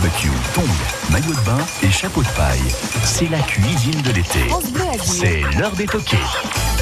[0.00, 2.58] Barbecue, tongs, maillot de bain et chapeau de paille.
[3.04, 4.40] C'est la cuisine de l'été.
[5.02, 6.16] C'est l'heure des toqués.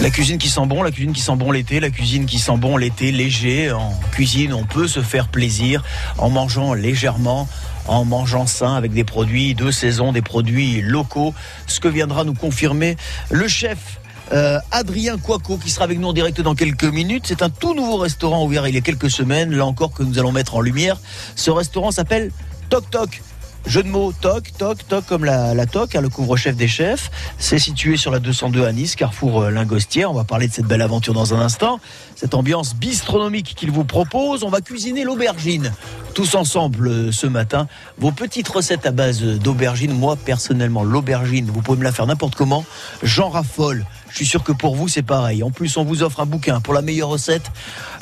[0.00, 2.56] La cuisine qui sent bon, la cuisine qui sent bon l'été, la cuisine qui sent
[2.58, 3.72] bon l'été, léger.
[3.72, 5.82] En cuisine, on peut se faire plaisir
[6.18, 7.48] en mangeant légèrement
[7.88, 11.34] en mangeant sain avec des produits de saison, des produits locaux.
[11.66, 12.96] Ce que viendra nous confirmer
[13.30, 13.98] le chef
[14.32, 17.24] euh, Adrien Coaco qui sera avec nous en direct dans quelques minutes.
[17.26, 20.20] C'est un tout nouveau restaurant ouvert il y a quelques semaines, là encore que nous
[20.20, 20.98] allons mettre en lumière.
[21.34, 22.30] Ce restaurant s'appelle
[22.68, 23.22] Toc Toc.
[23.66, 27.10] Jeu de mots, toc, toc, toc, comme la, la toc, hein, le couvre-chef des chefs.
[27.36, 30.10] C'est situé sur la 202 à Nice, carrefour euh, Lingostière.
[30.10, 31.78] On va parler de cette belle aventure dans un instant.
[32.16, 34.42] Cette ambiance bistronomique qu'il vous propose.
[34.42, 35.72] On va cuisiner l'aubergine
[36.14, 37.68] tous ensemble euh, ce matin.
[37.98, 39.92] Vos petites recettes à base d'aubergine.
[39.92, 42.64] Moi, personnellement, l'aubergine, vous pouvez me la faire n'importe comment.
[43.02, 43.86] J'en raffole.
[44.18, 45.44] Je suis sûr que pour vous, c'est pareil.
[45.44, 47.52] En plus, on vous offre un bouquin pour la meilleure recette,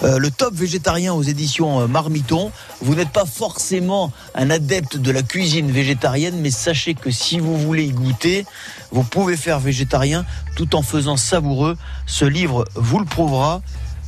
[0.02, 2.52] euh, le top végétarien aux éditions euh, Marmiton.
[2.80, 7.58] Vous n'êtes pas forcément un adepte de la cuisine végétarienne, mais sachez que si vous
[7.58, 8.46] voulez y goûter,
[8.92, 10.24] vous pouvez faire végétarien
[10.56, 11.76] tout en faisant savoureux.
[12.06, 13.60] Ce livre vous le prouvera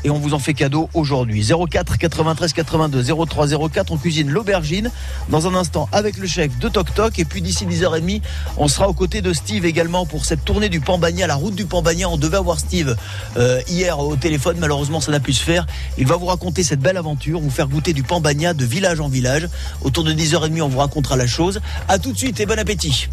[0.04, 1.44] et on vous en fait cadeau aujourd'hui.
[1.44, 4.90] 04 93 82 03 04, on cuisine l'aubergine
[5.28, 8.22] dans un instant avec le chef de Toc Toc et puis d'ici 10h30,
[8.56, 11.66] on sera aux côtés de Steve également pour cette tournée du Pambagna, la route du
[11.66, 12.08] Pambagna.
[12.08, 12.96] On devait avoir Steve
[13.36, 15.66] euh, hier au téléphone, malheureusement ça n'a pu se faire.
[15.96, 19.08] Il va vous raconter cette belle aventure, vous faire goûter du Pambagna de village en
[19.08, 19.48] village.
[19.82, 21.60] Autour de 10h30, on vous racontera la chose.
[21.88, 23.08] À tout de suite et bon appétit.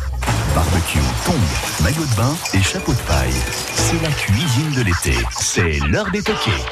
[0.53, 3.33] Barbecue, tongs, maillot de bain et chapeau de paille.
[3.75, 5.17] C'est la cuisine de l'été.
[5.38, 6.52] C'est l'heure des toqués.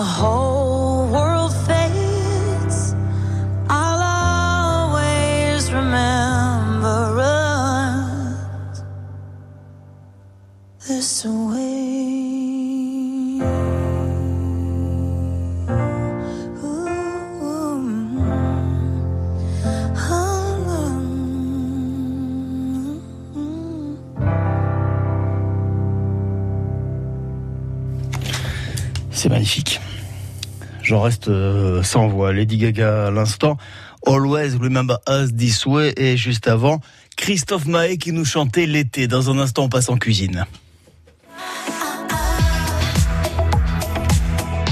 [0.00, 2.94] The whole world fades.
[3.68, 4.02] I'll
[4.96, 8.82] always remember us
[10.88, 11.70] this way.
[16.64, 16.88] Ooh.
[17.82, 18.40] Mm-hmm.
[23.34, 23.96] Mm-hmm.
[29.10, 29.78] C'est magnifique.
[30.90, 32.32] J'en reste euh, sans voix.
[32.32, 33.56] Lady Gaga à l'instant.
[34.08, 35.94] Always Remember Us This Way.
[35.96, 36.80] Et juste avant,
[37.16, 39.06] Christophe Mahé qui nous chantait l'été.
[39.06, 40.46] Dans un instant, on passe en cuisine.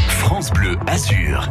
[0.09, 1.49] France Bleu Azur.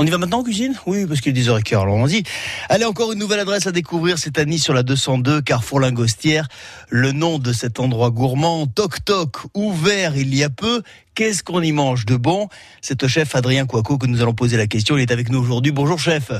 [0.00, 0.74] On y va maintenant en cuisine?
[0.86, 2.22] Oui, parce qu'il est 10h15, alors on dit.
[2.70, 6.48] Allez, encore une nouvelle adresse à découvrir cette année sur la 202, Carrefour Lingostière.
[6.88, 10.80] Le nom de cet endroit gourmand, Toc Toc, ouvert il y a peu.
[11.14, 12.48] Qu'est-ce qu'on y mange de bon?
[12.80, 14.96] C'est au chef Adrien Coaco que nous allons poser la question.
[14.96, 15.70] Il est avec nous aujourd'hui.
[15.70, 16.32] Bonjour chef.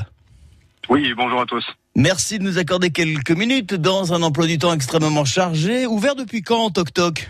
[0.89, 1.63] Oui, bonjour à tous.
[1.95, 5.85] Merci de nous accorder quelques minutes dans un emploi du temps extrêmement chargé.
[5.85, 7.29] Ouvert depuis quand, Toc Toc?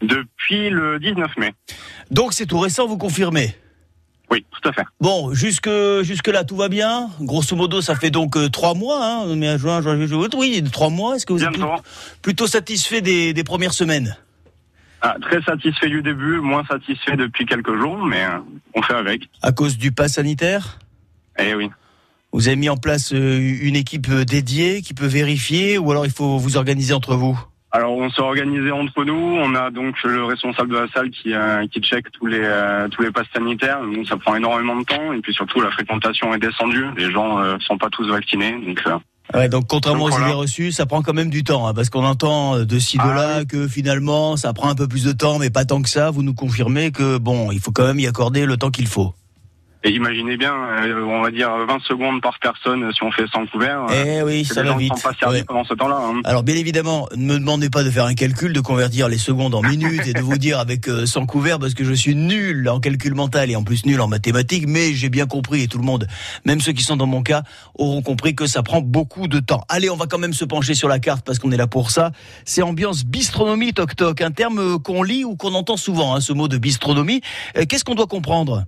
[0.00, 1.52] Depuis le 19 mai.
[2.10, 3.54] Donc c'est tout récent, vous confirmez?
[4.34, 4.84] Oui, tout à fait.
[5.00, 5.70] Bon, jusque
[6.02, 7.08] jusque là tout va bien.
[7.20, 10.34] Grosso modo, ça fait donc euh, trois mois, hein, mai, juin, juin, août.
[10.36, 11.14] Oui, trois mois.
[11.14, 11.56] Est-ce que vous êtes
[12.20, 14.16] plutôt satisfait des, des premières semaines?
[15.02, 18.38] Ah, très satisfait du début, moins satisfait depuis quelques jours, mais euh,
[18.74, 19.28] on fait avec.
[19.40, 20.78] à cause du pass sanitaire?
[21.38, 21.70] Eh oui.
[22.32, 26.12] Vous avez mis en place euh, une équipe dédiée qui peut vérifier, ou alors il
[26.12, 27.38] faut vous organiser entre vous?
[27.74, 29.16] Alors on s'est organisé entre nous.
[29.16, 32.86] On a donc le responsable de la salle qui euh, qui check tous les euh,
[32.88, 33.80] tous les passes sanitaires.
[33.82, 36.86] Donc ça prend énormément de temps et puis surtout la fréquentation est descendue.
[36.96, 38.96] Les gens euh, sont pas tous vaccinés, donc euh,
[39.34, 40.26] Ouais, donc contrairement Donc, aux voilà.
[40.28, 43.02] idées reçues, ça prend quand même du temps, hein, parce qu'on entend de ci de
[43.04, 45.88] Ah là que finalement ça prend un peu plus de temps, mais pas tant que
[45.88, 46.10] ça.
[46.12, 49.14] Vous nous confirmez que bon, il faut quand même y accorder le temps qu'il faut.
[49.86, 53.44] Et imaginez bien, euh, on va dire 20 secondes par personne si on fait sans
[53.46, 53.84] couvert.
[53.90, 54.96] euh, Eh oui, ça les va gens vite.
[54.96, 55.44] sont pas servis Ouais.
[55.44, 55.98] pendant ce temps-là.
[56.00, 56.20] hein.
[56.24, 59.54] Alors bien évidemment, ne me demandez pas de faire un calcul, de convertir les secondes
[59.54, 62.66] en minutes et de vous dire avec euh, sans couvert parce que je suis nul
[62.70, 65.76] en calcul mental et en plus nul en mathématiques, mais j'ai bien compris et tout
[65.78, 66.06] le monde,
[66.46, 67.42] même ceux qui sont dans mon cas,
[67.74, 69.64] auront compris que ça prend beaucoup de temps.
[69.68, 71.90] Allez, on va quand même se pencher sur la carte parce qu'on est là pour
[71.90, 72.10] ça.
[72.46, 76.20] C'est ambiance bistronomie toc toc, un terme euh, qu'on lit ou qu'on entend souvent, hein,
[76.22, 77.20] ce mot de bistronomie.
[77.58, 78.64] Euh, Qu'est-ce qu'on doit comprendre?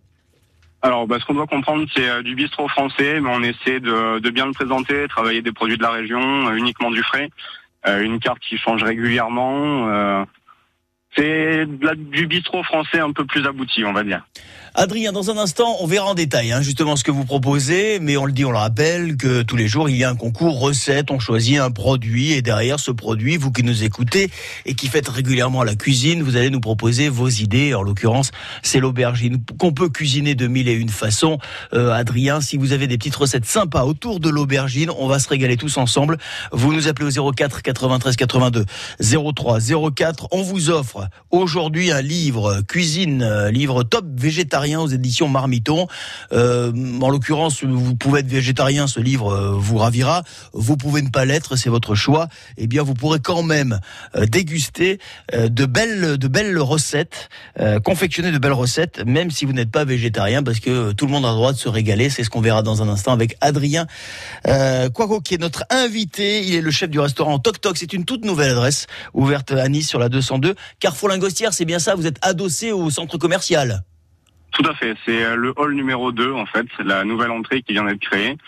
[0.87, 4.31] Alors, bah, ce qu'on doit comprendre, c'est euh, du bistrot français, mais on essaie de,
[4.31, 7.29] bien le présenter, travailler des produits de la région, euh, uniquement du frais,
[7.89, 10.25] Euh, une carte qui change régulièrement.
[11.17, 14.23] c'est du bistrot français un peu plus abouti, on va dire.
[14.79, 18.19] Adrien, dans un instant, on verra en détail hein, justement ce que vous proposez, mais
[18.19, 20.61] on le dit, on le rappelle, que tous les jours, il y a un concours
[20.61, 24.31] recette, on choisit un produit, et derrière ce produit, vous qui nous écoutez
[24.67, 27.73] et qui faites régulièrement la cuisine, vous allez nous proposer vos idées.
[27.73, 31.39] En l'occurrence, c'est l'aubergine qu'on peut cuisiner de mille et une façons.
[31.73, 35.31] Euh, Adrien, si vous avez des petites recettes sympas autour de l'aubergine, on va se
[35.31, 36.19] régaler tous ensemble.
[36.53, 38.67] Vous nous appelez au 04 93 82
[39.01, 39.59] 03
[39.95, 40.29] 04.
[40.33, 45.87] On vous offre aujourd'hui un livre cuisine, euh, livre top végétarien aux éditions Marmiton.
[46.33, 50.25] Euh, en l'occurrence, vous pouvez être végétarien, ce livre euh, vous ravira.
[50.53, 52.29] Vous pouvez ne pas l'être, c'est votre choix.
[52.57, 53.79] Eh bien, vous pourrez quand même
[54.17, 54.99] euh, déguster
[55.33, 57.29] de belles, de belles recettes,
[57.85, 61.25] confectionner de belles recettes, même si vous n'êtes pas végétarien, parce que tout le monde
[61.25, 62.11] a le droit de se régaler.
[62.11, 63.87] C'est ce qu'on verra dans un instant avec Adrien
[64.47, 64.89] euh,
[65.25, 66.43] qui est notre invité.
[66.47, 67.77] Il est le chef du restaurant Toc Toc.
[67.77, 70.55] C'est une toute nouvelle adresse ouverte à Nice sur la 202.
[70.81, 71.95] Carrefour Lingostière, c'est bien ça.
[71.95, 73.85] Vous êtes adossé au centre commercial.
[74.57, 74.97] Tout à fait.
[75.05, 78.39] C'est euh, le hall numéro 2, en fait, la nouvelle entrée qui vient d'être créée.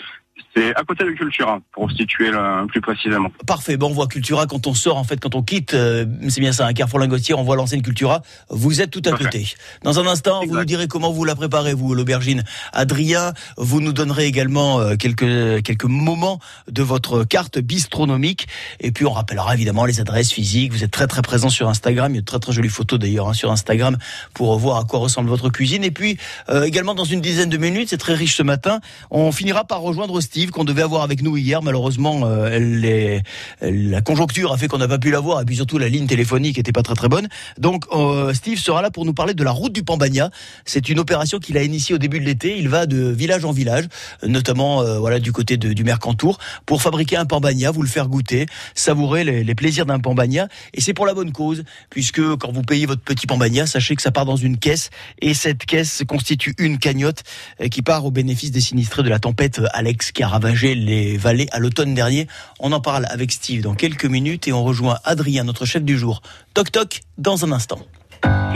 [0.54, 3.30] C'est à côté de Cultura, pour situer là, plus précisément.
[3.46, 3.76] Parfait.
[3.76, 6.52] Bon, on voit Cultura quand on sort, en fait, quand on quitte, euh, c'est bien
[6.52, 8.22] ça, un Carrefour Lingostière, on voit l'ancienne Cultura.
[8.50, 9.24] Vous êtes tout à Parfait.
[9.24, 9.54] côté.
[9.82, 12.44] Dans un instant, vous nous direz comment vous la préparez, vous, l'aubergine.
[12.72, 16.40] Adrien, vous nous donnerez également euh, quelques, quelques moments
[16.70, 18.48] de votre carte bistronomique.
[18.80, 20.72] Et puis, on rappellera évidemment les adresses physiques.
[20.72, 22.12] Vous êtes très, très présent sur Instagram.
[22.12, 23.96] Il y a de très, très jolies photos d'ailleurs hein, sur Instagram
[24.34, 25.84] pour voir à quoi ressemble votre cuisine.
[25.84, 26.18] Et puis,
[26.48, 28.80] euh, également dans une dizaine de minutes, c'est très riche ce matin,
[29.10, 31.62] on finira par rejoindre Steve qu'on devait avoir avec nous hier.
[31.62, 33.22] Malheureusement, euh, elle-
[33.62, 36.06] la conjoncture a fait qu'on n'a pas pu la voir et puis surtout la ligne
[36.06, 37.28] téléphonique était pas très très bonne.
[37.56, 40.30] Donc euh, Steve sera là pour nous parler de la route du Pambagna.
[40.66, 42.58] C'est une opération qu'il a initiée au début de l'été.
[42.58, 43.86] Il va de village en village,
[44.22, 48.44] notamment euh, voilà du côté du Mercantour, pour fabriquer un Pambagna, vous le faire goûter,
[48.74, 50.48] savourer les, les plaisirs d'un Pambagna.
[50.74, 54.02] Et c'est pour la bonne cause, puisque quand vous payez votre petit Pambagna, sachez que
[54.02, 54.90] ça part dans une caisse
[55.22, 57.22] et cette caisse constitue une cagnotte
[57.62, 60.74] euh, qui part au bénéfice des sinistrés de la tempête euh, Alex qui a ravagé
[60.74, 62.26] les vallées à l'automne dernier.
[62.58, 65.96] On en parle avec Steve dans quelques minutes et on rejoint Adrien, notre chef du
[65.96, 66.22] jour.
[66.54, 67.78] Toc toc dans un instant.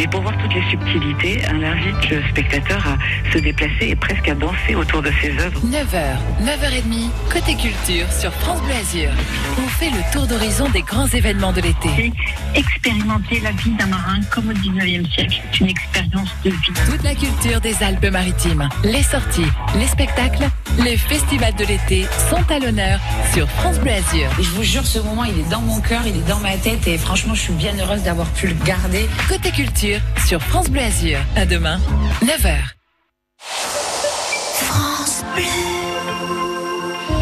[0.00, 4.26] Et pour voir toutes les subtilités, on invite le spectateur à se déplacer et presque
[4.26, 5.60] à danser autour de ses œuvres.
[5.60, 9.10] 9h, 9h30, côté culture sur France Bleu Azur.
[9.58, 12.12] On fait le tour d'horizon des grands événements de l'été.
[12.56, 15.40] expérimenter la vie d'un marin comme au 19e siècle.
[15.52, 16.90] C'est une expérience de vie.
[16.90, 20.48] Toute la culture des Alpes-Maritimes, les sorties, les spectacles,
[20.78, 22.98] les festivals de l'été sont à l'honneur
[23.32, 24.28] sur France Bleu Azur.
[24.38, 26.56] Et je vous jure, ce moment, il est dans mon cœur, il est dans ma
[26.56, 29.08] tête et franchement, je suis bien heureuse d'avoir pu le garder.
[29.28, 31.18] Côté culture sur France Bleu Azur.
[31.36, 31.78] À demain,
[32.22, 32.56] 9h.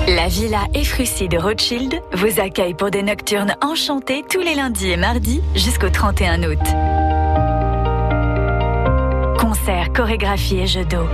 [0.09, 4.97] La Villa Efrussi de Rothschild vous accueille pour des nocturnes enchantés tous les lundis et
[4.97, 6.59] mardis jusqu'au 31 août.
[9.38, 11.07] Concerts, chorégraphies et jeux d'eau.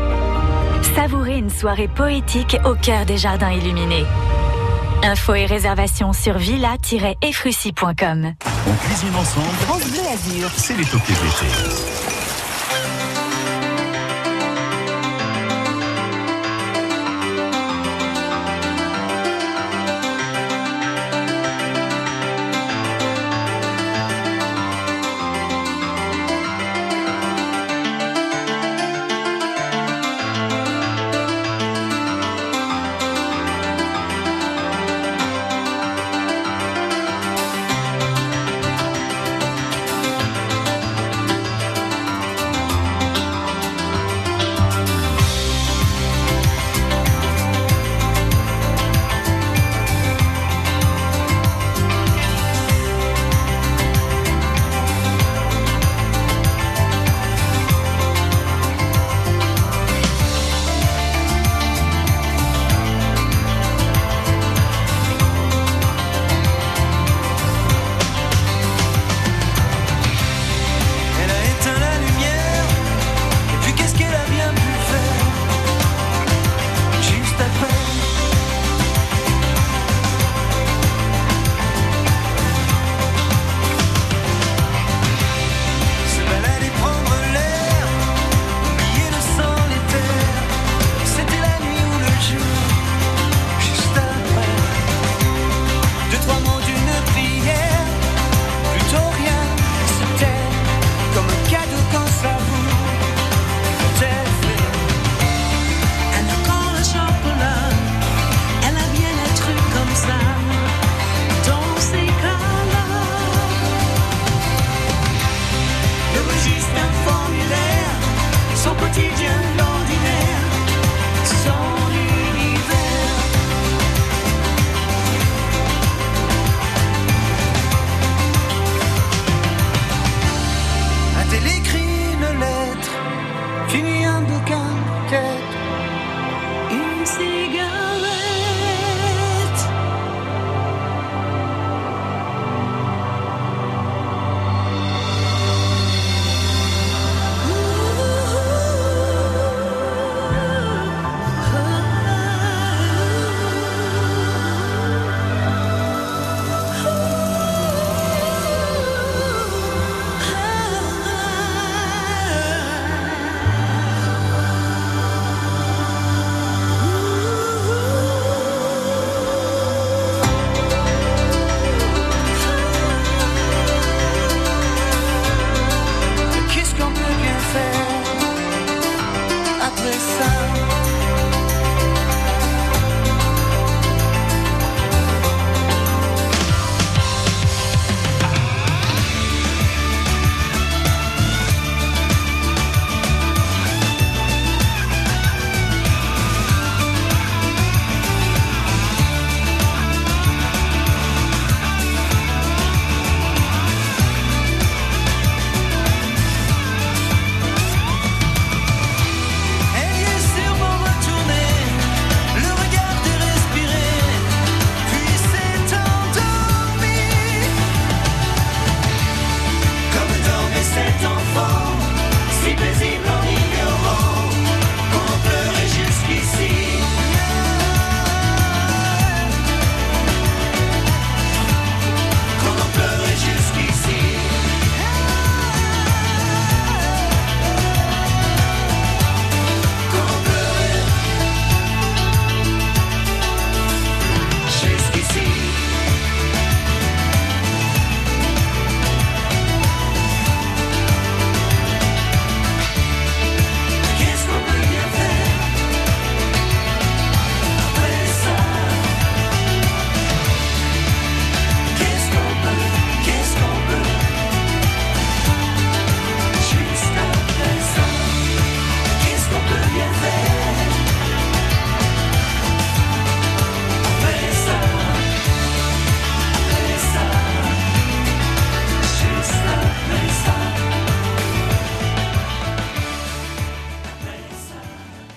[0.95, 4.05] Savourez une soirée poétique au cœur des jardins illuminés.
[5.02, 8.35] Infos et réservations sur villa-efrussi.com.
[8.69, 10.50] On cuisine ensemble, France Bleu Azur.
[10.57, 12.05] c'est les toqués de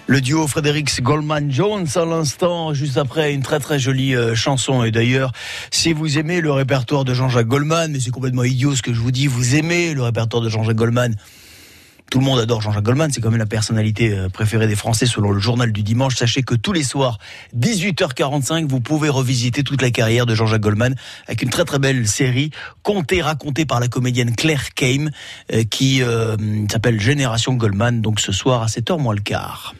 [0.10, 4.84] Le duo Fredericks Goldman Jones à l'instant, juste après une très très jolie euh, chanson.
[4.84, 5.32] Et d'ailleurs,
[5.70, 9.00] si vous aimez le répertoire de Jean-Jacques Goldman, mais c'est complètement idiot ce que je
[9.00, 11.16] vous dis, vous aimez le répertoire de Jean-Jacques Goldman.
[12.10, 15.06] Tout le monde adore Jean-Jacques Goldman, c'est quand même la personnalité euh, préférée des Français
[15.06, 16.16] selon le journal du dimanche.
[16.16, 17.20] Sachez que tous les soirs,
[17.56, 20.96] 18h45, vous pouvez revisiter toute la carrière de Jean-Jacques Goldman
[21.28, 22.50] avec une très très belle série
[22.82, 25.12] contée, racontée par la comédienne Claire Kame
[25.54, 26.02] euh, qui
[26.68, 28.02] s'appelle Génération Goldman.
[28.02, 29.76] Donc ce soir à 7h moins le quart.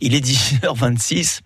[0.00, 1.40] Il est 10h26.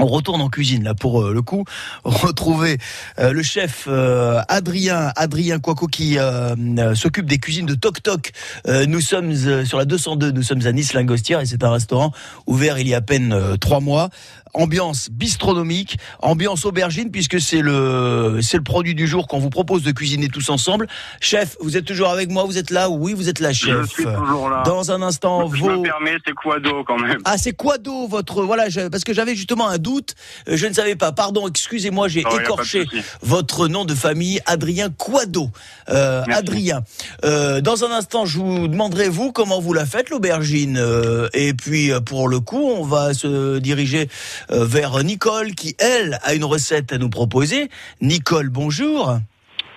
[0.00, 1.64] On retourne en cuisine là pour euh, le coup
[2.02, 2.78] retrouver
[3.20, 8.32] euh, le chef euh, Adrien Adrien Coaco qui euh, s'occupe des cuisines de Toc Toc.
[8.66, 12.12] Nous sommes sur la 202, nous sommes à Nice Lingostière et c'est un restaurant
[12.46, 14.10] ouvert il y a à peine trois mois.
[14.54, 19.82] Ambiance bistronomique, ambiance aubergine puisque c'est le c'est le produit du jour qu'on vous propose
[19.82, 20.86] de cuisiner tous ensemble.
[21.20, 22.88] Chef, vous êtes toujours avec moi, vous êtes là?
[22.88, 23.82] Oui, vous êtes là, chef.
[23.82, 24.62] Je suis toujours là.
[24.64, 27.78] Dans un instant, Je vos me permets, c'est quoi d'eau quand même ah, c'est quoi
[27.78, 30.14] d'eau votre voilà je- parce que j'avais justement un doute,
[30.48, 31.10] euh, je ne savais pas.
[31.12, 32.86] Pardon, excusez-moi, j'ai écorché
[33.22, 35.50] votre nom de famille, Adrien Quado.
[35.88, 36.22] Euh.
[36.30, 36.82] Adrien.
[37.24, 40.76] Euh, dans un instant, je vous demanderai vous comment vous la faites l'aubergine.
[40.78, 44.08] Euh, et puis euh, pour le coup, on va se diriger
[44.50, 47.70] vers Nicole qui elle a une recette à nous proposer.
[48.00, 49.18] Nicole, bonjour.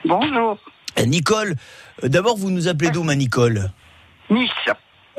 [0.05, 0.57] Bonjour.
[0.99, 1.55] Euh, Nicole,
[2.03, 3.71] euh, d'abord vous nous appelez d'où ma Nicole?
[4.29, 4.51] Nice.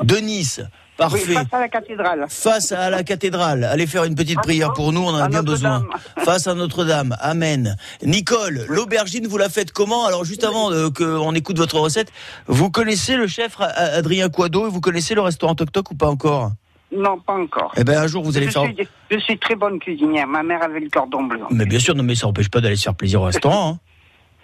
[0.03, 0.61] De Nice.
[0.97, 1.23] Parfait.
[1.29, 2.25] Oui, face à la cathédrale.
[2.27, 3.63] face à la cathédrale.
[3.63, 5.85] Allez faire une petite prière pour nous, on en a À bien besoin.
[6.17, 7.15] Face à Notre-Dame.
[7.21, 7.77] Amen.
[8.03, 10.05] Nicole, l'aubergine, vous la faites comment?
[10.05, 12.11] Alors juste avant euh, qu'on écoute votre recette,
[12.47, 16.07] vous connaissez le chef Adrien Quado et vous connaissez le restaurant Toc Toc ou pas
[16.09, 16.51] encore?
[16.91, 17.71] Non, pas encore.
[17.77, 18.63] Eh ben un jour vous allez je, faire...
[18.63, 20.25] suis, je suis très bonne cuisinière.
[20.27, 21.41] Ma mère avait le cordon bleu.
[21.51, 23.73] Mais bien sûr, non mais ça n'empêche pas d'aller se faire plaisir au restaurant.
[23.75, 23.79] hein.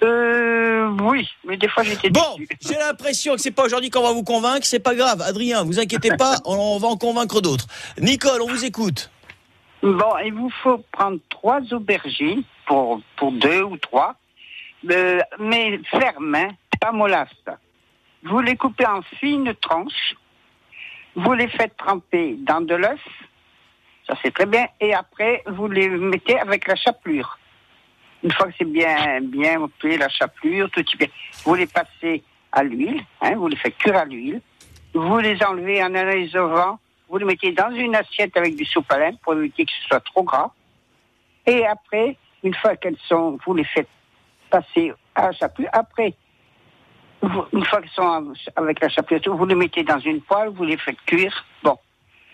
[0.03, 4.12] Euh, oui, mais des fois j'étais Bon, j'ai l'impression que c'est pas aujourd'hui qu'on va
[4.12, 5.21] vous convaincre, c'est pas grave.
[5.21, 7.65] Adrien, vous inquiétez pas, on, on va en convaincre d'autres.
[8.01, 9.10] Nicole, on vous écoute.
[9.81, 14.15] Bon, il vous faut prendre trois aubergines pour, pour deux ou trois,
[14.91, 16.49] euh, mais fermes, hein,
[16.81, 17.29] pas mollasses.
[18.23, 20.13] Vous les coupez en fines tranches,
[21.15, 22.99] vous les faites tremper dans de l'œuf,
[24.08, 27.38] ça c'est très bien, et après vous les mettez avec la chapelure.
[28.23, 31.08] Une fois que c'est bien, bien la chapelure, tout est bien,
[31.43, 34.41] vous les passez à l'huile, hein, vous les faites cuire à l'huile,
[34.93, 38.91] vous les enlevez en au vent, vous les mettez dans une assiette avec du soupe
[38.91, 40.51] à pour éviter que ce soit trop gras.
[41.45, 43.89] Et après, une fois qu'elles sont, vous les faites
[44.49, 45.69] passer à la chapelure.
[45.73, 46.13] Après,
[47.53, 50.77] une fois qu'elles sont avec la chapelure, vous les mettez dans une poêle, vous les
[50.77, 51.45] faites cuire.
[51.63, 51.77] Bon,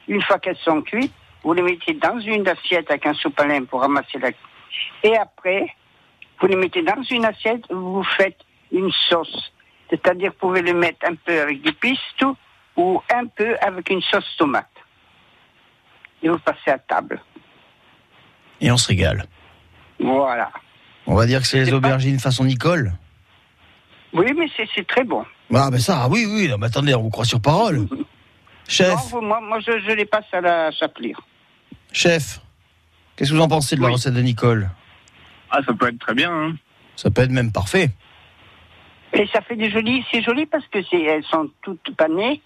[0.08, 3.45] une fois qu'elles sont cuites, vous les mettez dans une assiette avec un soupe à
[3.45, 4.30] lin pour ramasser la.
[5.04, 5.67] Et après,
[6.39, 8.39] vous les mettez dans une assiette, vous faites
[8.71, 9.51] une sauce.
[9.89, 12.36] C'est-à-dire, vous pouvez le mettre un peu avec du pistou
[12.77, 14.67] ou un peu avec une sauce tomate.
[16.23, 17.21] Et vous passez à table.
[18.62, 19.25] Et on se régale.
[19.99, 20.51] Voilà.
[21.08, 22.93] On va dire que c'est les aubergines façon Nicole.
[24.13, 25.24] Oui, mais c'est c'est très bon.
[25.54, 27.88] Ah ben ça, oui, oui, non, mais attendez, on vous croit sur parole.
[28.67, 31.19] Chef, Non, vous- moi, moi, je, je les passe à la chapelure.
[31.91, 32.39] chef,
[33.15, 33.93] qu'est-ce que vous en pensez de la Oui.
[33.93, 34.69] recette de Nicole?
[35.50, 36.32] Ah, ça peut être très bien.
[36.32, 36.56] Hein.
[36.95, 37.89] Ça peut être même parfait.
[39.13, 42.41] Et ça fait des jolis, c'est joli parce que c'est, elles sont toutes panées,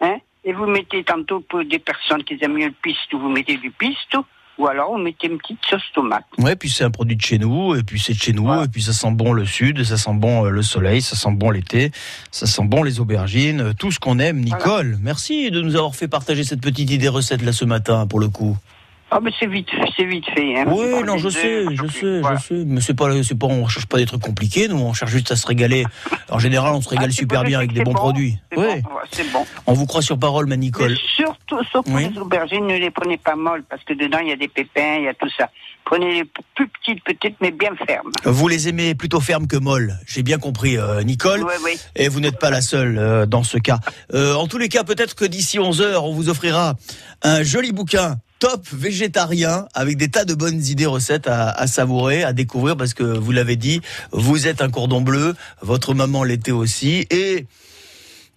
[0.00, 0.18] hein.
[0.44, 3.72] Et vous mettez tantôt pour des personnes qui aiment mieux le pistou, vous mettez du
[3.72, 4.24] pistou,
[4.58, 6.24] ou alors vous mettez une petite sauce tomate.
[6.38, 8.68] Ouais, puis c'est un produit de chez nous, et puis c'est de chez nous, et
[8.68, 11.50] puis ça sent bon le sud, ça sent bon euh, le soleil, ça sent bon
[11.50, 11.92] l'été,
[12.30, 14.40] ça sent bon les aubergines, euh, tout ce qu'on aime.
[14.40, 18.20] Nicole, merci de nous avoir fait partager cette petite idée recette là ce matin, pour
[18.20, 18.56] le coup.
[19.10, 20.64] Ah, mais c'est vite, c'est vite fait, hein.
[20.68, 22.36] Oui, non, je sais, je sais, voilà.
[22.36, 24.92] je sais, mais c'est pas, c'est pas, on cherche pas des trucs compliqués, nous, on
[24.92, 25.86] cherche juste à se régaler.
[26.28, 28.36] En général, on se régale Ah, super bien avec des bons bon, produits.
[28.54, 29.46] Oui, bon, c'est bon.
[29.66, 30.90] on vous croit sur parole, ma Nicole.
[30.90, 32.10] Mais surtout, sauf Oui.
[32.12, 34.96] les aubergines, ne les prenez pas molles, parce que dedans, il y a des pépins,
[34.98, 35.48] il y a tout ça.
[35.86, 38.10] Prenez les plus petites, petites, mais bien fermes.
[38.24, 41.44] Vous les aimez plutôt fermes que molles, j'ai bien compris, euh, Nicole.
[41.44, 41.80] Oui, oui.
[41.96, 43.78] Et vous n'êtes pas la seule euh, dans ce cas.
[44.12, 46.74] Euh, en tous les cas, peut-être que d'ici 11 heures, on vous offrira
[47.22, 52.22] un joli bouquin top végétarien avec des tas de bonnes idées recettes à, à savourer,
[52.24, 53.80] à découvrir parce que vous l'avez dit,
[54.12, 57.46] vous êtes un cordon bleu, votre maman l'était aussi et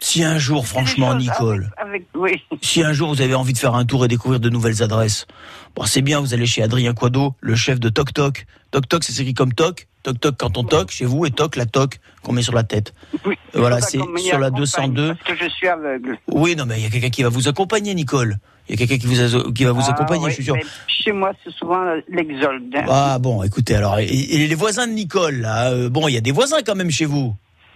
[0.04, 2.42] si un jour, franchement, Nicole, Avec, oui.
[2.64, 5.28] si un jour vous avez envie de faire un tour et découvrir de nouvelles adresses,
[5.76, 8.48] bon, c'est bien, vous allez chez Adrien Quado, le chef de Toc Toc.
[8.72, 9.88] Toc Toc, c'est écrit comme Toc.
[10.02, 12.64] Toc Toc quand on toque chez vous et Toc la toc qu'on met sur la
[12.64, 12.96] tête.
[13.28, 13.36] oui.
[13.54, 15.08] Voilà, c'est sur la accompagne, 202.
[15.24, 16.18] Parce que je suis aveugle.
[16.28, 18.40] Oui, non, mais il y a quelqu'un qui va vous accompagner, Nicole.
[18.69, 20.43] Il y a quelqu'un qui, vous a- qui va vous Ah, accompagner, oui, je suis
[20.45, 20.56] sûr.
[20.88, 22.74] Chez moi, c'est souvent l'exolde.
[22.76, 22.86] hein.
[22.88, 26.17] Ah bon, écoutez, alors, et, et les voisins de Nicole, là, euh, bon, il y
[26.17, 27.36] a des voisins quand même chez vous.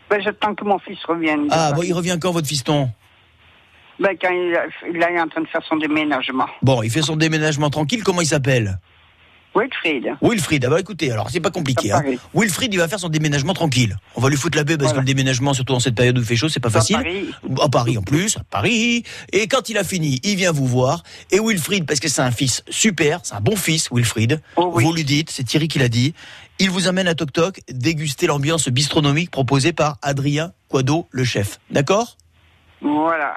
[0.10, 1.48] Ben, J'attends que mon fils revienne.
[1.50, 2.90] Ah bon, il revient quand, votre fiston?
[4.00, 4.58] Ben, quand il,
[4.94, 6.46] il est en train de faire son déménagement.
[6.62, 8.04] Bon, il fait son déménagement tranquille.
[8.04, 8.78] Comment il s'appelle?
[9.56, 10.18] Wilfried.
[10.22, 10.66] Wilfried.
[10.66, 11.92] Ah bah écoutez, alors c'est pas compliqué.
[11.92, 12.04] Hein.
[12.34, 13.96] Wilfried, il va faire son déménagement tranquille.
[14.16, 16.22] On va lui foutre la baie parce que le déménagement, surtout dans cette période où
[16.22, 16.98] il fait chaud, c'est pas facile.
[16.98, 17.30] Paris.
[17.62, 19.04] À Paris en plus, à Paris.
[19.32, 21.04] Et quand il a fini, il vient vous voir.
[21.32, 24.42] Et Wilfried, parce que c'est un fils super, c'est un bon fils, Wilfried.
[24.58, 26.14] Vous lui dites, c'est Thierry qui l'a dit.
[26.60, 31.60] Il vous amène à Toc Toc déguster l'ambiance bistronomique proposée par Adrien Quado, le chef.
[31.70, 32.18] D'accord?
[32.82, 33.36] Voilà.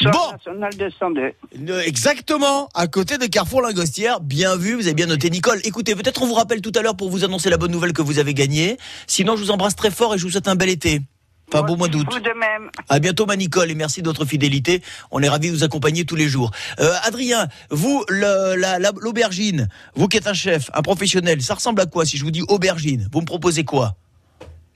[0.00, 1.32] Sur la nationale 202.
[1.70, 4.20] Euh, Exactement, à côté de Carrefour Lingostière.
[4.20, 5.60] Bien vu, vous avez bien noté Nicole.
[5.64, 8.02] Écoutez, peut-être on vous rappelle tout à l'heure pour vous annoncer la bonne nouvelle que
[8.02, 8.76] vous avez gagnée.
[9.06, 11.00] Sinon, je vous embrasse très fort et je vous souhaite un bel été.
[11.48, 12.04] Enfin, beau mois d'août.
[12.10, 12.70] Vous de même.
[12.88, 14.82] À bientôt, ma Nicole, et merci de votre fidélité.
[15.12, 16.50] On est ravis de vous accompagner tous les jours.
[16.80, 21.54] Euh, Adrien, vous, le- la- la- l'aubergine, vous qui êtes un chef, un professionnel, ça
[21.54, 23.08] ressemble à quoi si je vous dis aubergine?
[23.12, 23.94] Vous me proposez quoi?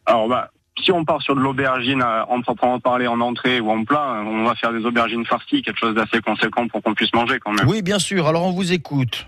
[0.06, 0.50] Alors, bah,
[0.84, 4.16] si on part sur de l'aubergine euh, en proprement parler en entrée ou en plat,
[4.16, 7.38] euh, on va faire des aubergines farcies, quelque chose d'assez conséquent pour qu'on puisse manger
[7.38, 7.68] quand même.
[7.68, 8.26] Oui, bien sûr.
[8.26, 9.26] Alors, on vous écoute.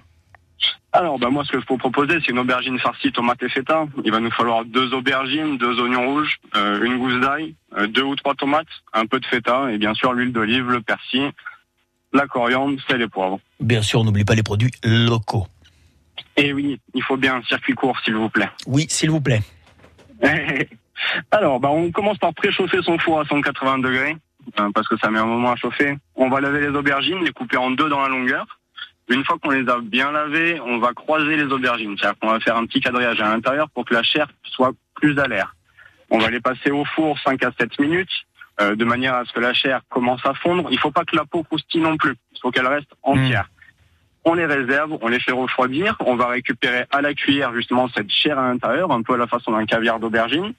[0.93, 3.49] Alors, bah, moi, ce que je peux vous proposer, c'est une aubergine farcie tomate et
[3.49, 3.87] feta.
[4.05, 8.03] Il va nous falloir deux aubergines, deux oignons rouges, euh, une gousse d'ail, euh, deux
[8.03, 11.33] ou trois tomates, un peu de feta et bien sûr l'huile d'olive, le persil,
[12.13, 13.41] la coriandre, sel et poivre.
[13.59, 15.47] Bien sûr, on n'oublie pas les produits locaux.
[16.37, 18.51] Et oui, il faut bien un circuit court, s'il vous plaît.
[18.67, 19.41] Oui, s'il vous plaît.
[21.31, 24.17] Alors, bah, on commence par préchauffer son four à 180 degrés,
[24.59, 25.97] euh, parce que ça met un moment à chauffer.
[26.15, 28.47] On va laver les aubergines, les couper en deux dans la longueur.
[29.09, 31.97] Une fois qu'on les a bien lavées, on va croiser les aubergines.
[31.99, 35.19] C'est-à-dire qu'on va faire un petit quadrillage à l'intérieur pour que la chair soit plus
[35.19, 35.55] à l'air.
[36.11, 38.11] On va les passer au four 5 à 7 minutes,
[38.61, 40.69] euh, de manière à ce que la chair commence à fondre.
[40.71, 42.15] Il faut pas que la peau croustille non plus.
[42.33, 43.49] Il faut qu'elle reste entière.
[44.25, 45.97] On les réserve, on les fait refroidir.
[46.01, 49.27] On va récupérer à la cuillère justement cette chair à l'intérieur, un peu à la
[49.27, 50.53] façon d'un caviar d'aubergine.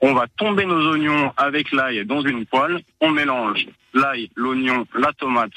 [0.00, 2.80] On va tomber nos oignons avec l'ail dans une poêle.
[3.00, 5.50] On mélange l'ail, l'oignon, la tomate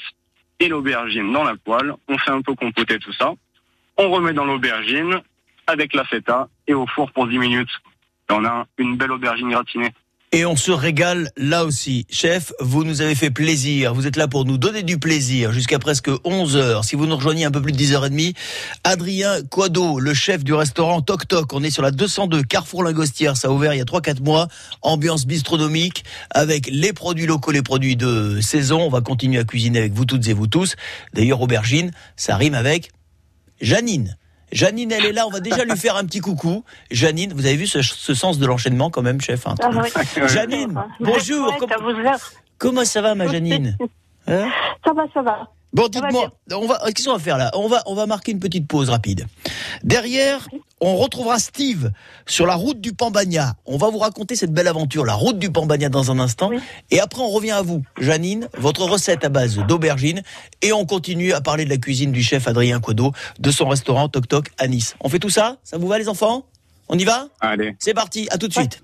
[0.58, 1.94] et l'aubergine dans la poêle.
[2.08, 3.32] On fait un peu compoter tout ça.
[3.96, 5.20] On remet dans l'aubergine
[5.66, 7.70] avec la feta et au four pour 10 minutes.
[8.30, 9.92] Et on a une belle aubergine gratinée.
[10.34, 12.06] Et on se régale là aussi.
[12.08, 13.92] Chef, vous nous avez fait plaisir.
[13.92, 16.84] Vous êtes là pour nous donner du plaisir jusqu'à presque 11 heures.
[16.86, 18.34] Si vous nous rejoignez un peu plus de 10h30,
[18.82, 21.52] Adrien Quado, le chef du restaurant Toc Toc.
[21.52, 23.36] On est sur la 202 Carrefour Lingostière.
[23.36, 24.48] Ça a ouvert il y a 3-4 mois.
[24.80, 28.80] Ambiance bistronomique avec les produits locaux, les produits de saison.
[28.80, 30.76] On va continuer à cuisiner avec vous toutes et vous tous.
[31.12, 32.90] D'ailleurs, aubergine, ça rime avec
[33.60, 34.16] Janine.
[34.52, 36.64] Janine, elle est là, on va déjà lui faire un petit coucou.
[36.90, 40.28] Janine, vous avez vu ce, ce sens de l'enchaînement quand même, chef hein Ah oui.
[40.28, 41.48] Janine, bonjour.
[41.48, 42.12] Ouais,
[42.58, 43.76] Comment ça va, ma Janine
[44.28, 44.48] Hein
[44.84, 45.48] Ça va, ça va.
[45.72, 47.50] Bon, dites-moi, on va, qu'est-ce qu'on va faire là?
[47.54, 49.26] On va, on va marquer une petite pause rapide.
[49.82, 50.46] Derrière,
[50.82, 51.90] on retrouvera Steve
[52.26, 53.54] sur la route du Pambagna.
[53.64, 56.50] On va vous raconter cette belle aventure, la route du Pambagna dans un instant.
[56.90, 60.22] Et après, on revient à vous, Janine, votre recette à base d'aubergine.
[60.60, 64.10] Et on continue à parler de la cuisine du chef Adrien Quado, de son restaurant
[64.10, 64.94] Toc Toc à Nice.
[65.00, 65.56] On fait tout ça?
[65.64, 66.44] Ça vous va, les enfants?
[66.88, 67.28] On y va?
[67.40, 67.76] Allez.
[67.78, 68.82] C'est parti, à tout de suite.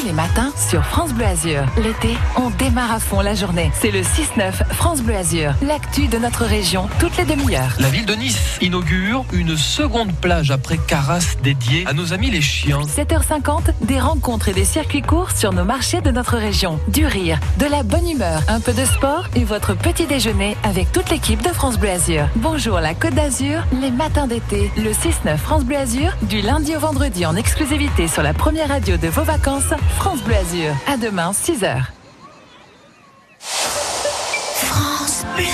[0.00, 1.62] Tous les matins sur France Bleu Azur.
[1.76, 3.70] L'été, on démarre à fond la journée.
[3.74, 5.52] C'est le 6-9 France Bleu Azur.
[5.60, 7.74] L'actu de notre région, toutes les demi-heures.
[7.78, 12.40] La ville de Nice inaugure une seconde plage après Carras dédiée à nos amis les
[12.40, 12.80] chiens.
[12.80, 16.78] 7h50, des rencontres et des circuits courts sur nos marchés de notre région.
[16.88, 20.92] Du rire, de la bonne humeur, un peu de sport et votre petit déjeuner avec
[20.92, 22.26] toute l'équipe de France Bleu Azur.
[22.36, 26.80] Bonjour la Côte d'Azur, les matins d'été, le 6-9 France Bleu Azur, du lundi au
[26.80, 30.74] vendredi en exclusivité sur la première radio de vos vacances, France Bleu Azur.
[30.86, 31.82] À demain, 6h.
[33.38, 35.44] France Bleu.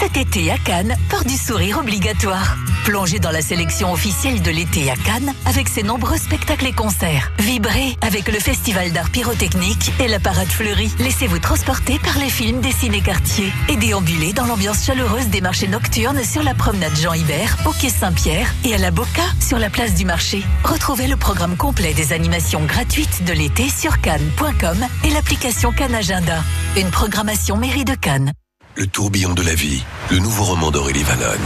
[0.00, 2.56] Cet été à Cannes, port du sourire obligatoire.
[2.84, 7.30] Plongez dans la sélection officielle de l'été à Cannes avec ses nombreux spectacles et concerts.
[7.38, 10.92] Vibrez avec le festival d'art pyrotechnique et la parade fleurie.
[10.98, 16.24] Laissez-vous transporter par les films des ciné-quartiers et déambulez dans l'ambiance chaleureuse des marchés nocturnes
[16.24, 19.94] sur la promenade Jean Hibert, au quai Saint-Pierre et à la Boca sur la place
[19.94, 20.42] du marché.
[20.64, 26.42] Retrouvez le programme complet des animations gratuites de l'été sur cannes.com et l'application Cannes Agenda.
[26.76, 28.32] Une programmation mairie de Cannes.
[28.74, 31.38] Le tourbillon de la vie, le nouveau roman d'Aurélie Valogne.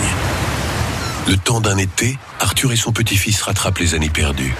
[1.29, 4.55] Le temps d'un été, Arthur et son petit-fils rattrapent les années perdues.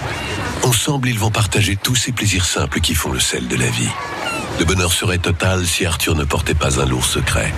[0.63, 3.89] Ensemble, ils vont partager tous ces plaisirs simples qui font le sel de la vie.
[4.59, 7.53] Le bonheur serait total si Arthur ne portait pas un lourd secret.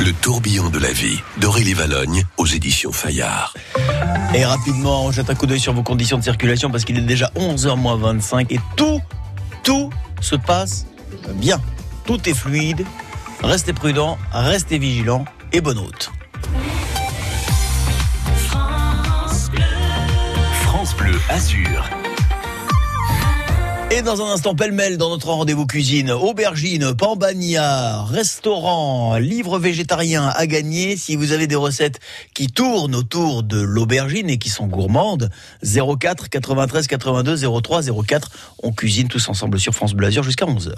[0.00, 3.54] Le tourbillon de la vie d'Aurélie Valogne aux éditions Fayard.
[4.34, 7.02] Et rapidement, on jette un coup d'œil sur vos conditions de circulation parce qu'il est
[7.02, 9.00] déjà 11h moins 25 et tout,
[9.62, 10.86] tout se passe
[11.34, 11.60] bien.
[12.06, 12.84] Tout est fluide.
[13.42, 16.10] Restez prudents, restez vigilants et bonne route.
[21.16, 21.82] Bleu.
[23.90, 30.46] Et dans un instant, pêle-mêle dans notre rendez-vous cuisine, aubergine, pambagna, restaurant, livre végétarien à
[30.46, 30.96] gagner.
[30.96, 32.00] Si vous avez des recettes
[32.34, 35.30] qui tournent autour de l'aubergine et qui sont gourmandes,
[35.62, 38.30] 04 93 82 03 04.
[38.62, 40.74] On cuisine tous ensemble sur France Bleu Azur jusqu'à 11h.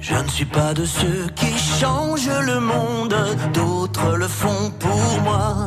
[0.00, 3.16] Je ne suis pas de ceux qui changent le monde,
[3.52, 5.66] d'autres le font pour moi.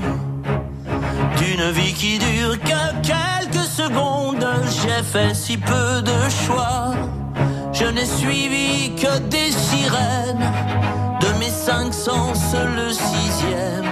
[1.42, 6.94] D'une vie qui dure que quelques secondes, j'ai fait si peu de choix.
[7.74, 10.52] Je n'ai suivi que des sirènes,
[11.20, 13.92] de mes cinq sens le sixième.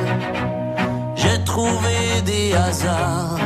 [1.15, 3.39] J'ai trouvé des hasards,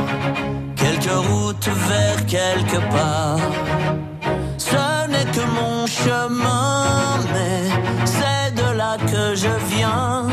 [0.76, 3.38] quelques routes vers quelque part.
[4.58, 7.62] Ce n'est que mon chemin, mais
[8.04, 10.28] c'est de là que je viens.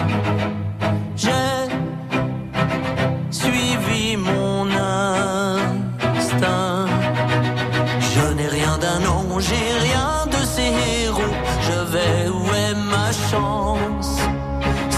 [9.41, 10.71] J'ai rien de ces
[11.03, 11.35] héros.
[11.67, 14.19] Je vais où est ma chance?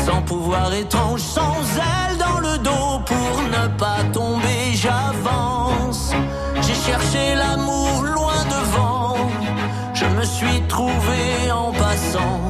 [0.05, 6.11] Sans pouvoir étrange, sans aile dans le dos pour ne pas tomber, j'avance.
[6.61, 9.17] J'ai cherché l'amour loin devant.
[9.93, 12.42] Je me suis trouvé en passant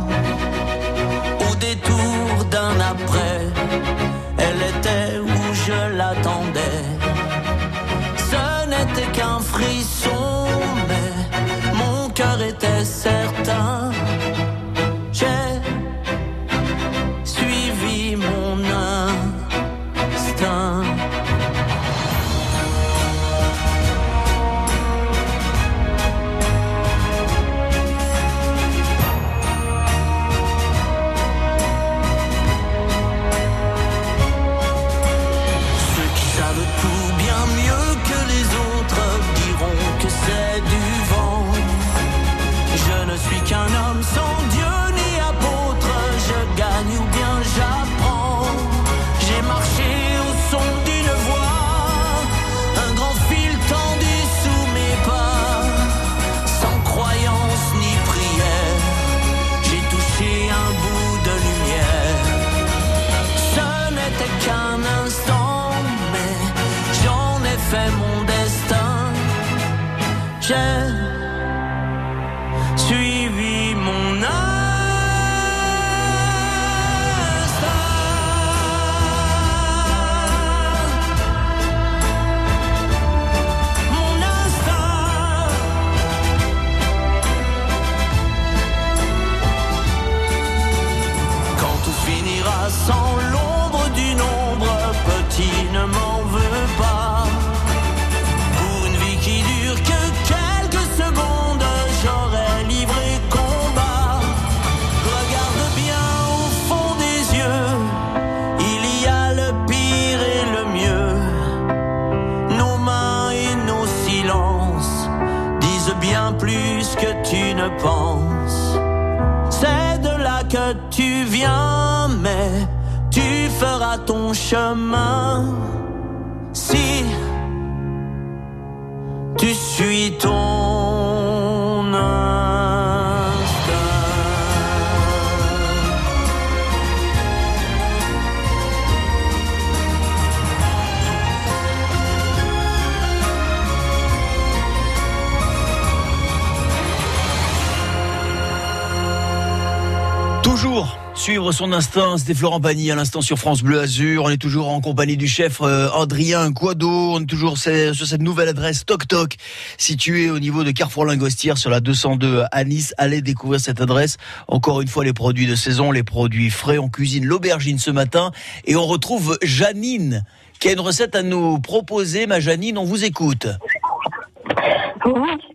[151.54, 154.24] son instinct, c'était Florent Pagny à l'instant sur France Bleu Azur.
[154.24, 156.90] On est toujours en compagnie du chef euh, Adrien Quado.
[156.90, 159.36] On est toujours sur cette nouvelle adresse Toc Toc,
[159.78, 162.96] située au niveau de Carrefour Lingostière sur la 202 à Nice.
[162.98, 164.18] Allez découvrir cette adresse.
[164.48, 166.80] Encore une fois, les produits de saison, les produits frais.
[166.80, 168.32] On cuisine l'aubergine ce matin
[168.66, 170.24] et on retrouve Janine
[170.60, 172.26] qui a une recette à nous proposer.
[172.26, 173.48] Ma Janine, on vous écoute.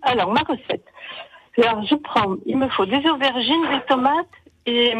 [0.03, 0.85] Alors ma recette.
[1.61, 4.27] Alors je prends, il me faut des aubergines, des tomates
[4.69, 4.95] et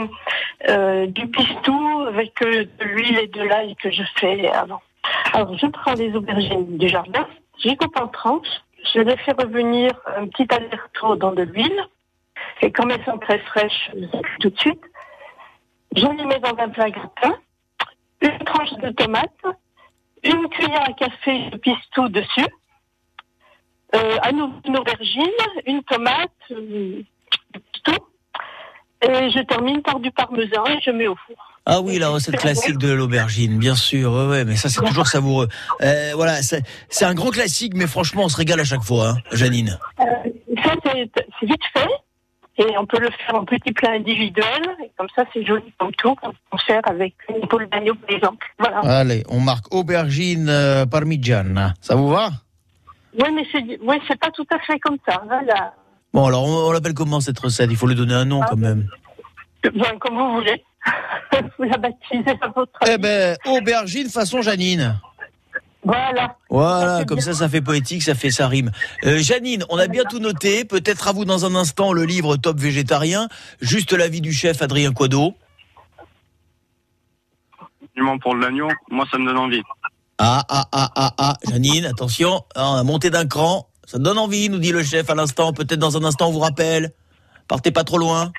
[0.69, 4.81] euh, du pistou avec euh, de l'huile et de l'ail que je fais avant.
[5.33, 7.27] Alors je prends les aubergines du jardin,
[7.63, 8.63] je les coupe en tranches,
[8.95, 11.87] je les fais revenir un petit aller-retour dans de l'huile
[12.63, 13.91] et comme elles sont très fraîches,
[14.41, 14.83] tout de suite.
[15.97, 17.35] Je les mets dans un plat gratin,
[18.21, 19.45] une tranche de tomate,
[20.23, 22.47] une cuillère à café de pistou dessus
[23.95, 25.25] euh, une aubergine,
[25.67, 27.03] une tomate, euh.
[29.03, 31.37] Et je termine par du parmesan et je mets au four.
[31.71, 34.13] Ah oui, la recette classique de l'aubergine, bien sûr.
[34.13, 35.49] Ouais, mais ça c'est toujours savoureux.
[35.83, 39.17] Euh, voilà, c'est un grand classique, mais franchement, on se régale à chaque fois, hein,
[39.33, 39.79] Janine.
[40.01, 40.05] Euh,
[40.65, 41.89] ça, c'est vite fait.
[42.61, 44.77] Et on peut le faire en petits plats individuels.
[44.83, 46.17] Et comme ça, c'est joli comme tout.
[46.23, 48.47] On peut faire avec une épaule d'agneau, par exemple.
[48.59, 48.79] Voilà.
[48.81, 51.75] Allez, on marque aubergine euh, parmigiana.
[51.81, 52.31] Ça vous va?
[53.15, 55.23] Oui, mais c'est ouais, c'est pas tout à fait comme ça.
[55.27, 55.75] Voilà.
[56.13, 57.71] Bon, alors on, on l'appelle comment cette recette?
[57.71, 58.89] Il faut lui donner un nom quand même.
[59.63, 60.65] Ben, comme vous voulez.
[61.59, 65.01] vous la baptisez à votre Eh ben, aubergine façon Janine.
[65.85, 66.37] Voilà.
[66.51, 68.71] Voilà, comme ça, ça fait poétique, ça fait ça rime.
[69.05, 70.65] Euh, Janine, on a bien tout noté.
[70.65, 73.29] Peut-être à vous dans un instant le livre Top végétarien.
[73.61, 75.35] Juste l'avis du chef Adrien Quado.
[78.23, 79.63] Pour l'agneau, moi, ça me donne envie.
[80.19, 83.69] Ah, ah, ah, ah, ah, Janine, attention, ah, on a monté d'un cran.
[83.89, 85.55] Ça donne envie, nous dit le chef à l'instant.
[85.55, 86.91] Peut-être dans un instant, on vous rappelle.
[87.49, 88.33] Partez pas trop loin.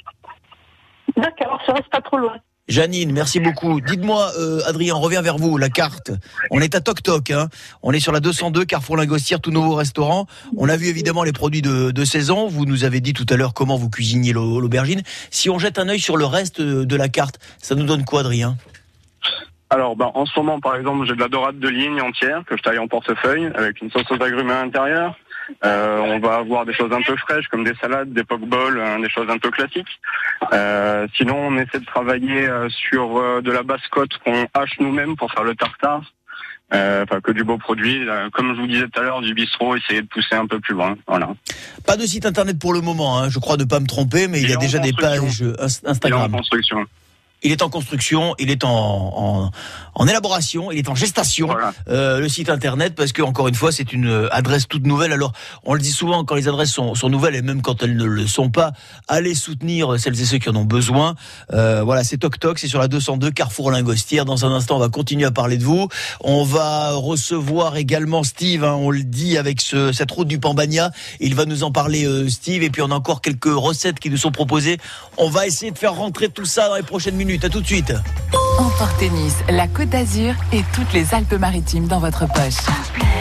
[1.18, 2.36] D'accord, je reste pas trop loin.
[2.68, 3.82] Janine, merci beaucoup.
[3.82, 6.12] Dites-moi, euh, Adrien, on revient vers vous, la carte.
[6.52, 7.48] On est à Toc Toc, hein.
[7.82, 10.28] on est sur la 202, Carrefour Lingostière, tout nouveau restaurant.
[10.56, 12.48] On a vu évidemment les produits de, de saison.
[12.48, 15.02] Vous nous avez dit tout à l'heure comment vous cuisiniez l'au- l'aubergine.
[15.32, 18.06] Si on jette un œil sur le reste de de la carte, ça nous donne
[18.06, 18.56] quoi, Adrien?
[19.72, 22.56] Alors, ben, en ce moment, par exemple, j'ai de la dorade de ligne entière que
[22.56, 25.16] je taille en portefeuille avec une sauce aux agrumes à l'intérieur.
[25.66, 29.00] Euh, on va avoir des choses un peu fraîches comme des salades, des pokeballs, hein,
[29.00, 30.00] des choses un peu classiques.
[30.54, 35.16] Euh, sinon, on essaie de travailler euh, sur euh, de la basse-côte qu'on hache nous-mêmes
[35.16, 36.02] pour faire le tartare.
[36.74, 38.08] Euh, Enfin, que du beau produit.
[38.08, 40.60] Euh, Comme je vous disais tout à l'heure, du bistrot, essayer de pousser un peu
[40.60, 40.96] plus loin.
[41.08, 41.30] Voilà.
[41.88, 43.28] Pas de site internet pour le moment, hein.
[43.30, 45.48] je crois ne pas me tromper, mais il y a déjà des pages construction.
[45.48, 46.32] euh, Ins- Il est en Instagram.
[46.32, 46.86] construction.
[47.42, 49.52] Il est en construction, il est en, en,
[49.96, 51.50] en élaboration, il est en gestation,
[51.88, 55.14] euh, le site internet, parce que encore une fois, c'est une euh, adresse toute nouvelle.
[55.14, 55.32] Alors,
[55.64, 58.04] on le dit souvent, quand les adresses sont, sont nouvelles, et même quand elles ne
[58.04, 58.74] le sont pas,
[59.08, 61.16] allez soutenir celles et ceux qui en ont besoin.
[61.54, 64.26] Euh, voilà, c'est Toc Toc, c'est sur la 202, Carrefour Lingostière.
[64.26, 65.88] Dans un instant, on va continuer à parler de vous.
[66.22, 70.92] On va recevoir également Steve, hein, on le dit, avec ce, cette route du Pambagna.
[71.22, 74.10] Il va nous en parler, euh, Steve, et puis on a encore quelques recettes qui
[74.10, 74.78] nous sont proposées.
[75.18, 77.29] On va essayer de faire rentrer tout ça dans les prochaines minutes.
[77.32, 77.94] À tout de suite.
[79.14, 82.58] Nice, la Côte d'Azur et toutes les Alpes-Maritimes dans votre poche.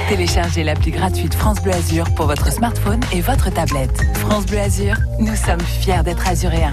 [0.08, 4.00] Téléchargez l'appli gratuite France Bleu Azur pour votre smartphone et votre tablette.
[4.14, 6.72] France Bleu Azur, nous sommes fiers d'être azuréens.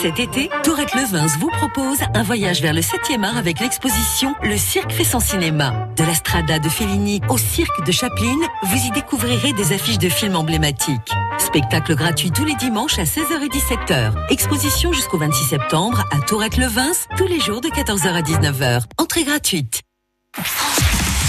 [0.00, 4.56] Cet été, Tourette Levins vous propose un voyage vers le 7e art avec l'exposition Le
[4.56, 5.88] Cirque fait son cinéma.
[5.96, 10.08] De la Strada de Fellini au Cirque de Chaplin, vous y découvrirez des affiches de
[10.08, 11.10] films emblématiques.
[11.38, 14.12] Spectacle gratuit tous les dimanches à 16h et 17h.
[14.30, 18.82] Exposition jusqu'au 26 septembre à Tourette Levins, tous les jours de 14h à 19h.
[18.98, 19.82] Entrée gratuite.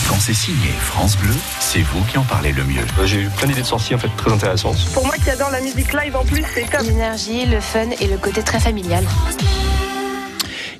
[0.10, 2.82] Quand c'est signé France Bleu, c'est vous qui en parlez le mieux.
[3.06, 4.78] J'ai eu plein d'idées de sorties en fait très intéressantes.
[4.92, 6.82] Pour moi qui adore la musique live en plus, c'est top.
[6.82, 9.06] L'énergie, le fun et le côté très familial.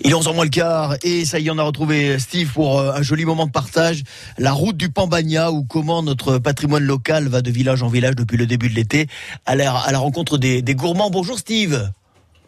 [0.02, 2.80] Il est 11h moins le quart et ça y est, on a retrouvé Steve pour
[2.80, 4.02] euh, un joli moment de partage.
[4.40, 8.38] La route du Pambagna ou comment notre patrimoine local va de village en village depuis
[8.38, 9.06] le début de l'été
[9.46, 11.12] à la, à la rencontre des, des gourmands.
[11.12, 11.92] Bonjour Steve.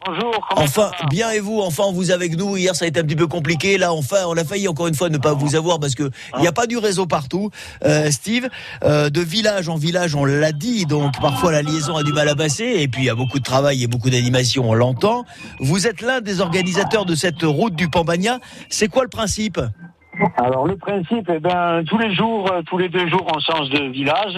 [0.04, 0.49] Bonjour.
[0.56, 2.58] Enfin, bien et vous, enfin vous avec nous.
[2.58, 3.78] Hier ça a été un petit peu compliqué.
[3.78, 6.41] Là enfin on a failli encore une fois ne pas vous avoir parce que il
[6.41, 7.52] n'y a pas du réseau partout.
[7.86, 8.49] Euh, Steve,
[8.84, 12.28] euh, de village en village on l'a dit, donc parfois la liaison a du mal
[12.30, 15.24] à passer et puis il y a beaucoup de travail et beaucoup d'animation, on l'entend.
[15.60, 18.39] Vous êtes l'un des organisateurs de cette route du Pambagna.
[18.70, 19.60] C'est quoi le principe?
[20.38, 23.70] Alors le principe, eh ben, tous les jours, euh, tous les deux jours, on change
[23.70, 24.38] de village,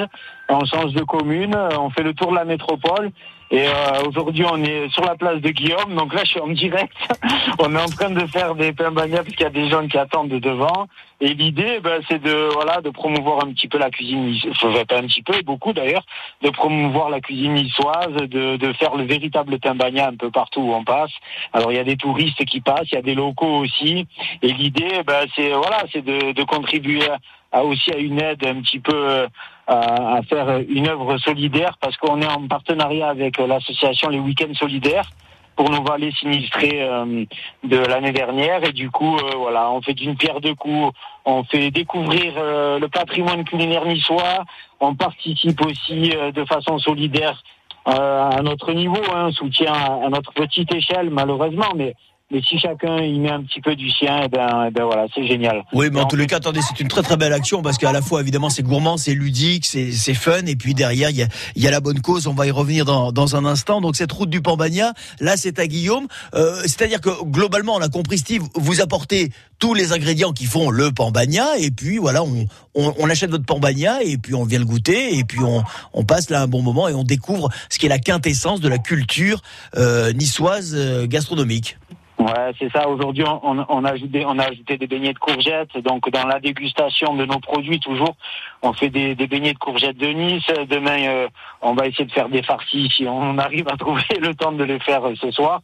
[0.49, 3.11] on change de commune, euh, on fait le tour de la métropole.
[3.53, 5.93] Et euh, aujourd'hui, on est sur la place de Guillaume.
[5.95, 6.91] Donc là, je suis en direct.
[7.59, 9.87] on est en train de faire des pains bagnats parce qu'il y a des gens
[9.87, 10.87] qui attendent de devant.
[11.21, 15.03] Et l'idée, ben, c'est de voilà, de promouvoir un petit peu la cuisine, enfin, un
[15.03, 16.03] petit peu, beaucoup d'ailleurs,
[16.41, 20.73] de promouvoir la cuisine niçoise, de, de faire le véritable bagnat un peu partout où
[20.73, 21.11] on passe.
[21.53, 24.07] Alors il y a des touristes qui passent, il y a des locaux aussi.
[24.41, 27.07] Et l'idée, ben, c'est voilà, c'est de, de contribuer
[27.53, 29.27] à aussi à une aide un petit peu euh,
[29.67, 35.09] à, faire une œuvre solidaire parce qu'on est en partenariat avec l'association Les Week-ends Solidaires.
[35.55, 37.25] pour nos vallées sinistrées euh,
[37.63, 38.63] de l'année dernière.
[38.63, 40.91] Et du coup, euh, voilà, on fait d'une pierre deux coups.
[41.25, 44.45] On fait découvrir euh, le patrimoine culinaire niçois.
[44.79, 47.41] On participe aussi de façon solidaire
[47.85, 51.93] à notre niveau, hein, soutien à, à notre petite échelle, malheureusement, mais
[52.33, 55.05] mais si chacun y met un petit peu du sien, eh ben, eh ben voilà,
[55.13, 55.63] c'est génial.
[55.71, 57.91] Oui, mais en tous les cas, attendez, c'est une très très belle action parce qu'à
[57.91, 61.27] la fois, évidemment, c'est gourmand, c'est ludique, c'est fun, et puis derrière, il y a,
[61.55, 62.27] il y a la bonne cause.
[62.27, 63.79] On va y revenir dans, dans un instant.
[63.79, 66.07] Donc cette route du Pambagna, là, c'est à Guillaume.
[66.33, 69.29] Euh, C'est-à-dire que globalement, on a compris, Steve, vous apportez
[69.59, 73.45] tous les ingrédients qui font le Pambagna, et puis voilà, on, on, on achète votre
[73.45, 75.63] Pambagna, et puis on vient le goûter, et puis on,
[75.93, 78.67] on passe là un bon moment et on découvre ce qui est la quintessence de
[78.67, 79.41] la culture
[79.77, 81.77] euh, niçoise euh, gastronomique.
[82.23, 82.87] Ouais, c'est ça.
[82.87, 85.77] Aujourd'hui, on, on, a ajouté, des beignets de courgettes.
[85.79, 88.15] Donc, dans la dégustation de nos produits, toujours,
[88.61, 90.47] on fait des, beignets de courgettes de Nice.
[90.69, 91.27] Demain, euh,
[91.61, 94.63] on va essayer de faire des farcis si on arrive à trouver le temps de
[94.63, 95.61] les faire euh, ce soir.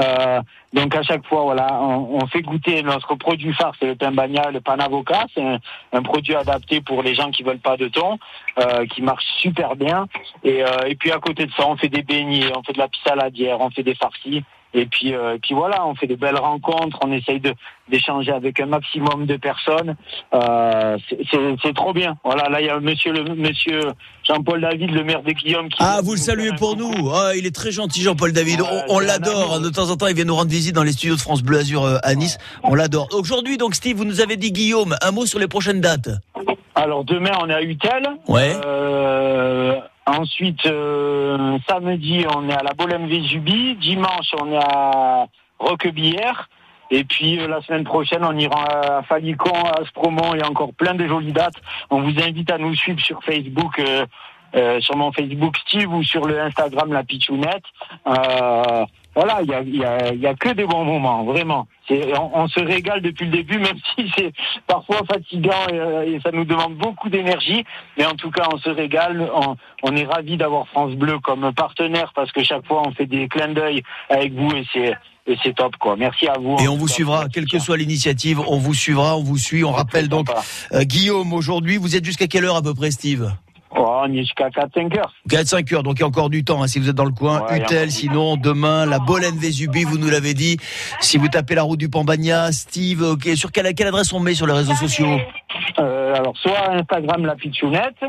[0.00, 0.42] Euh,
[0.74, 4.12] donc à chaque fois, voilà, on, on fait goûter notre produit phare, c'est le pain
[4.12, 5.24] bagna, le pan avocat.
[5.34, 5.42] C'est
[5.92, 8.18] un, produit adapté pour les gens qui veulent pas de thon,
[8.90, 10.06] qui marche super bien.
[10.44, 12.88] Et, et puis à côté de ça, on fait des beignets, on fait de la
[13.04, 14.44] saladière, on fait des farcis.
[14.78, 17.52] Et puis, euh, et puis voilà, on fait des belles rencontres, on essaye de
[17.88, 19.94] d'échanger avec un maximum de personnes.
[20.34, 20.96] Euh,
[21.30, 22.16] c'est- trop bien.
[22.24, 23.80] Voilà, là il y a Monsieur le Monsieur
[24.24, 26.92] Jean-Paul David, le maire de Guillaume, qui Ah, vous le saluez pour nous.
[27.14, 28.60] Ah, il est très gentil, Jean-Paul David.
[28.60, 29.60] On, on l'adore.
[29.60, 31.58] De temps en temps, il vient nous rendre visite dans les studios de France Bleu
[31.58, 32.36] Azur euh, à Nice.
[32.62, 33.08] On l'adore.
[33.12, 36.10] Aujourd'hui, donc, Steve, vous nous avez dit, Guillaume, un mot sur les prochaines dates.
[36.74, 38.06] Alors demain on est à Utel.
[38.28, 38.52] Ouais.
[38.66, 39.76] Euh,
[40.06, 43.76] ensuite euh, samedi on est à la Bolème Vésubie.
[43.76, 45.26] Dimanche on est à
[45.58, 46.48] Roquebillière.
[46.90, 50.94] Et puis euh, la semaine prochaine on ira à Falicon, à Aspromont et encore plein
[50.94, 51.60] de jolies dates.
[51.90, 53.78] On vous invite à nous suivre sur Facebook.
[53.78, 54.06] euh,
[54.54, 57.64] euh, sur mon Facebook Steve ou sur le Instagram La Pichounette.
[59.16, 61.66] Voilà, il y a, il y, a, il y a que des bons moments, vraiment.
[61.88, 64.30] On, on se régale depuis le début, même si c'est
[64.66, 67.64] parfois fatigant et, euh, et ça nous demande beaucoup d'énergie.
[67.96, 69.30] Mais en tout cas, on se régale.
[69.34, 73.06] On, on est ravis d'avoir France Bleu comme partenaire parce que chaque fois, on fait
[73.06, 74.94] des clins d'œil avec vous et c'est
[75.28, 75.96] et c'est top quoi.
[75.96, 76.56] Merci à vous.
[76.60, 79.64] Et on vous suivra, quelle que soit l'initiative, on vous suivra, on vous suit.
[79.64, 80.28] On rappelle donc,
[80.72, 83.32] euh, Guillaume, aujourd'hui, vous êtes jusqu'à quelle heure à peu près, Steve?
[83.78, 85.12] Oh, on est jusqu'à 4-5 heures.
[85.28, 87.12] 4-5 heures, donc il y a encore du temps hein, si vous êtes dans le
[87.12, 87.42] coin.
[87.42, 90.56] Ouais, Utel, sinon demain, la Bolène Vésubie, vous nous l'avez dit.
[91.00, 94.34] Si vous tapez la route du Pambagna, Steve, ok, sur quelle, quelle adresse on met
[94.34, 95.18] sur les réseaux sociaux?
[95.78, 98.02] Euh, alors, soit Instagram La Pichounette,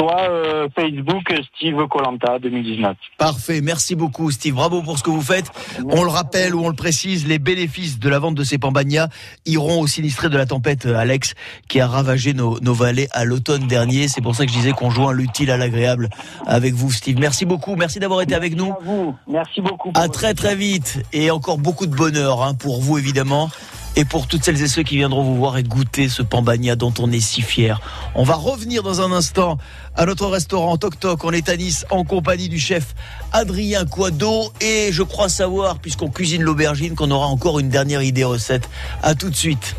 [0.00, 2.96] soit euh, Facebook Steve Colanta 2019.
[3.18, 5.50] Parfait, merci beaucoup Steve, bravo pour ce que vous faites.
[5.90, 9.08] On le rappelle ou on le précise, les bénéfices de la vente de ces pambagnas
[9.44, 11.34] iront aux sinistrés de la tempête euh, Alex
[11.68, 14.08] qui a ravagé nos, nos vallées à l'automne dernier.
[14.08, 16.08] C'est pour ça que je disais qu'on joint l'utile à l'agréable
[16.46, 17.18] avec vous Steve.
[17.20, 18.72] Merci beaucoup, merci d'avoir été avec nous.
[18.72, 19.92] À vous, merci beaucoup.
[19.94, 23.50] À très très vite et encore beaucoup de bonheur hein, pour vous évidemment
[23.96, 26.92] et pour toutes celles et ceux qui viendront vous voir et goûter ce pambagna dont
[26.98, 27.80] on est si fier.
[28.14, 29.58] On va revenir dans un instant
[29.96, 31.24] à notre restaurant Toc Toc.
[31.24, 32.94] On est à Nice en compagnie du chef
[33.32, 38.24] Adrien Quado et je crois savoir, puisqu'on cuisine l'aubergine, qu'on aura encore une dernière idée
[38.24, 38.68] recette.
[39.02, 39.74] À tout de suite.